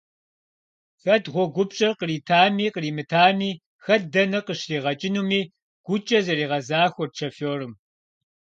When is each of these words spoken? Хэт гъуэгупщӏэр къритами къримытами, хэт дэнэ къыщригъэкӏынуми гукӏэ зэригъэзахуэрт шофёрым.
Хэт 1.01 1.23
гъуэгупщӏэр 1.33 1.93
къритами 1.99 2.67
къримытами, 2.73 3.51
хэт 3.85 4.03
дэнэ 4.13 4.39
къыщригъэкӏынуми 4.45 5.41
гукӏэ 5.85 6.19
зэригъэзахуэрт 6.25 7.13
шофёрым. 7.17 7.73